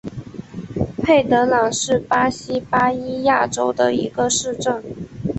[1.03, 4.83] 佩德朗是巴西巴伊亚州的一个市镇。